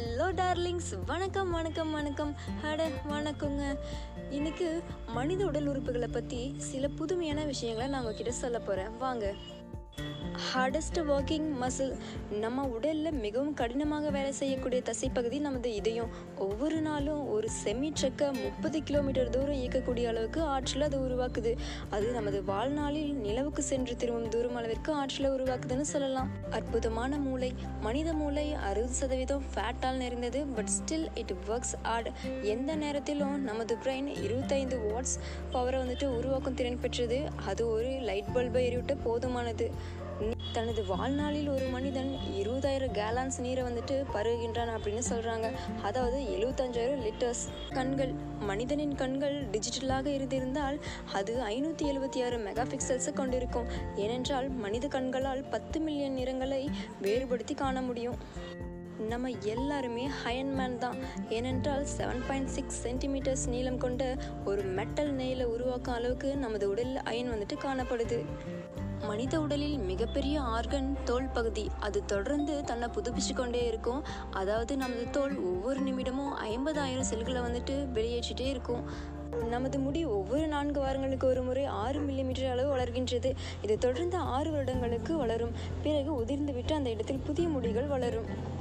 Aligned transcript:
Hello 0.00 0.26
darlings 0.34 1.04
வணக்கம் 1.06 1.50
வணக்கம் 1.50 1.92
வணக்கம். 1.92 2.36
அட 2.62 2.88
வணக்கங்க. 3.10 3.78
இன்னைக்கு 4.30 4.82
மனித 5.06 5.46
உடல் 5.46 5.68
உறுப்புகளை 5.68 6.08
பற்றி 6.12 6.54
சில 6.58 6.88
புதுமையான 6.88 7.44
விஷயங்களை 7.44 7.90
நான் 7.90 8.04
உங்ககிட்ட 8.04 8.32
சொல்ல 8.32 8.58
போகிறேன் 8.58 8.96
வாங்க. 8.98 9.32
ஹார்டஸ்ட் 10.48 10.98
ஒர்க்கிங் 10.98 11.48
மசில் 11.62 11.92
நம்ம 12.40 12.64
உடலில் 12.66 13.18
மிகவும் 13.24 13.54
கடினமாக 13.54 14.10
வேலை 14.10 14.32
செய்யக்கூடிய 14.32 14.82
தசைப்பகுதி 14.84 15.40
நமது 15.40 15.74
இதயம். 15.74 16.10
ஒவ்வொரு 16.38 16.80
நாளும் 16.80 17.28
ஒரு 17.28 17.48
செமி 17.64 17.88
ட்ரக்கை 18.00 18.28
முப்பது 18.42 18.82
கிலோமீட்டர் 18.82 19.30
தூரம் 19.30 19.60
இயக்கக்கூடிய 19.62 20.06
அளவுக்கு 20.06 20.42
ஆற்றில் 20.42 20.80
அது 20.80 20.98
உருவாக்குது. 20.98 21.52
அது 21.90 22.12
நமது 22.12 22.44
வாழ்நாளில் 22.44 23.12
நிலவுக்கு 23.14 23.62
சென்று 23.62 23.96
திரும்பும் 23.96 24.28
தூரம் 24.28 24.54
அளவிற்கு 24.54 24.92
ஆற்றலை 24.92 25.30
உருவாக்குதுன்னு 25.30 25.88
சொல்லலாம். 25.94 26.30
அற்புதமான 26.50 27.18
மூளை. 27.18 27.52
மனித 27.80 28.12
மூளை 28.12 28.52
அறுபது 28.52 28.92
சதவீதம் 28.92 29.44
ஃபேட்டால் 29.54 30.00
நிறைந்தது 30.04 30.46
but 30.46 30.72
still 30.78 31.08
it 31.14 31.34
works 31.48 31.76
at 31.82 32.10
எந்த 32.42 32.74
நேரத்திலும் 32.74 33.38
நமது 33.42 33.76
பிரெயின் 33.84 34.10
இருபத்தைந்து 34.22 34.78
வாட்ஸ் 34.78 35.16
பவரை 35.52 35.78
வந்துட்டு 35.84 36.04
உருவாக்கும் 36.04 36.54
திறன் 36.54 36.80
பெற்றது. 36.80 37.20
அது 37.46 37.62
ஒரு 37.68 37.90
லைட் 38.10 38.30
பல்பை 38.34 38.62
எரிவிட்ட 38.68 38.96
போதுமானது. 39.04 39.68
தனது 40.52 40.86
வாழ்நாளில் 40.86 41.48
ஒரு 41.48 41.64
மனிதன் 41.64 42.16
இருபதாயிரம் 42.36 42.92
கேலான்ஸ் 42.92 43.40
நீரை 43.40 43.64
வந்துட்டு 43.64 44.04
பருகுகின்றான் 44.14 44.72
அப்படின்னு 44.76 45.02
சொல்கிறாங்க 45.10 45.50
அதாவது 45.82 46.22
எழுபத்தஞ்சாயிரம் 46.22 47.04
லிட்டர்ஸ் 47.06 47.44
கண்கள் 47.72 48.12
மனிதனின் 48.40 48.94
கண்கள் 48.94 49.44
டிஜிட்டலாக 49.46 50.06
இருந்திருந்தால் 50.06 50.78
அது 51.12 51.34
ஐநூற்றி 51.48 51.82
எழுபத்தி 51.82 52.24
ஆறு 52.24 52.38
மெகா 52.38 52.64
பிக்சல்ஸை 52.72 53.12
கொண்டிருக்கும். 53.12 53.68
ஏனென்றால் 53.96 54.48
மனித 54.48 54.88
கண்களால் 54.88 55.44
பத்து 55.44 55.80
மில்லியன் 55.80 56.12
நிறங்களை 56.12 56.70
வேறுபடுத்தி 57.00 57.54
காண 57.54 57.82
முடியும். 57.82 58.18
நம்ம 59.08 59.28
எல்லாருமே 59.28 60.08
ஹயன்மேன் 60.24 60.78
தான். 60.78 60.96
ஏனென்றால் 61.28 61.86
செவன் 61.96 62.26
பாயிண்ட் 62.28 62.48
சிக்ஸ் 62.48 62.86
சென்டிமீட்டர்ஸ் 62.86 63.48
நீளம் 63.48 63.78
கொண்ட 63.78 64.16
ஒரு 64.44 64.62
மெட்டல் 64.62 65.16
நெயிலை 65.16 65.44
உருவாக்கும் 65.44 65.94
அளவுக்கு 65.94 66.36
நமது 66.36 66.68
உடலில் 66.70 66.96
அயன் 66.96 67.32
வந்துட்டு 67.32 67.56
காணப்படுது. 67.66 68.18
மனித 69.06 69.40
உடலில் 69.40 69.78
மிகப்பெரிய 69.78 70.40
ஆர்கன் 70.40 70.96
தோல் 71.04 71.28
பகுதி. 71.28 71.70
அது 71.80 72.04
தொடர்ந்து 72.04 72.64
தன்னை 72.64 72.88
புதுப்பிச்சு 72.88 73.34
கொண்டே 73.34 73.66
இருக்கும். 73.66 74.04
அதாவது 74.30 74.76
நமது 74.76 75.10
தோல் 75.10 75.38
ஒவ்வொரு 75.38 75.80
நிமிடமும் 75.80 76.32
ஐம்பதாயிரம் 76.44 77.08
செல்களை 77.10 77.40
வந்துட்டு 77.40 77.86
வெளியேற்றிட்டே 77.94 78.46
இருக்கும். 78.46 78.84
நமது 79.48 79.78
முடி 79.78 80.04
ஒவ்வொரு 80.04 80.46
நான்கு 80.46 80.80
வாரங்களுக்கு 80.80 81.26
ஒரு 81.26 81.42
முறை 81.42 81.64
ஆறு 81.64 82.00
மில்லிமீட்டர் 82.00 82.50
அளவு 82.50 82.76
வளர்கின்றது. 82.76 83.34
இது 83.62 83.78
தொடர்ந்து 83.78 84.16
ஆறு 84.16 84.50
வருடங்களுக்கு 84.50 85.16
வளரும். 85.16 85.52
பிறகு 85.82 86.22
உதிர்ந்துவிட்டு 86.22 86.72
அந்த 86.72 86.90
இடத்தில் 86.90 87.18
புதிய 87.18 87.48
முடிகள் 87.48 87.86
வளரும். 87.86 88.58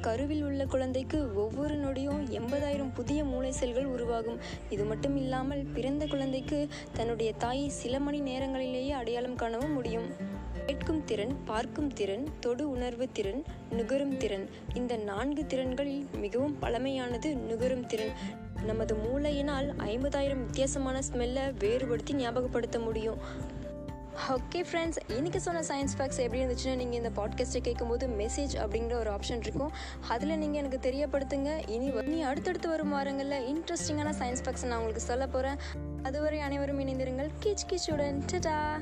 கருவில் 0.00 0.42
உள்ள 0.42 0.64
குழந்தைக்கு 0.64 1.34
ஒவ்வொரு 1.34 1.74
நொடியும் 1.74 2.20
எண்பதாயிரம் 2.30 2.94
புதிய 2.94 3.24
மூளை 3.24 3.52
செல்கள் 3.52 3.84
உருவாகும். 3.84 4.38
இது 4.68 4.84
மட்டும் 4.84 5.16
இல்லாமல் 5.16 5.64
பிறந்த 5.74 6.06
குழந்தைக்கு 6.06 6.68
தன்னுடைய 6.92 7.32
தாயை 7.32 7.68
சில 7.68 8.00
மணி 8.00 8.20
நேரங்களிலேயே 8.20 8.90
அடையாளம் 8.90 9.34
காணவும் 9.34 9.72
முடியும். 9.72 10.38
கேட்கும் 10.66 11.04
திறன் 11.04 11.36
பார்க்கும் 11.44 11.92
திறன் 11.92 12.28
தொடு 12.40 12.70
உணர்வு 12.70 13.08
திறன் 13.12 13.44
நுகரும் 13.70 14.16
திறன். 14.16 14.48
இந்த 14.74 14.96
நான்கு 14.96 15.46
திறன்களில் 15.46 16.06
மிகவும் 16.16 16.56
பழமையானது 16.62 17.34
நுகரும் 17.34 17.86
திறன். 17.86 18.12
நமது 18.64 18.94
மூளையினால் 18.94 19.68
ஐம்பதாயிரம் 19.78 20.44
வித்தியாசமான 20.44 21.00
ஸ்மெல்லை 21.12 21.54
வேறுபடுத்தி 21.58 22.14
ஞாபகப்படுத்த 22.14 22.78
முடியும். 22.78 23.18
ஓகே 24.28 24.64
ஃப்ரெண்ட்ஸ் 24.72 24.96
இன்னைக்கு 25.08 25.40
சொன்ன 25.40 25.60
சயின்ஸ் 25.60 25.98
ஃபேக்ஸ் 25.98 26.18
எப்படி 26.18 26.44
இருந்துச்சுன்னா 26.44 26.76
நீங்கள் 26.76 27.02
இந்த 27.02 27.10
பாட்காஸ்ட்டை 27.16 27.60
கேட்கும்போது 27.60 28.06
மெசேஜ் 28.06 28.54
அப்படிங்கிற 28.54 28.92
ஒரு 28.92 29.10
ஆப்ஷன் 29.10 29.36
இருக்கும். 29.36 29.72
அதில் 30.08 30.38
நீங்கள் 30.38 30.64
எனக்கு 30.64 30.90
தெரியப்படுத்துங்க. 30.90 31.70
இனி 31.70 31.84
இனி 31.84 32.22
அடுத்தடுத்து 32.22 32.68
வரும் 32.68 32.90
வாரங்களில் 32.90 33.54
இன்ட்ரெஸ்டிங்கான 33.54 34.12
சயின்ஸ் 34.18 34.42
ஃபேக்ஸ் 34.44 34.66
நான் 34.66 34.78
உங்களுக்கு 34.78 35.00
சொல்ல 35.00 35.26
போகிறேன் 35.26 35.56
அதுவரை 36.02 36.40
அனைவரும் 36.40 36.80
இணைந்திருங்கள். 36.80 37.30
கிச் 37.42 37.66
கிச்சுடன். 37.70 38.20
டடா 38.32 38.80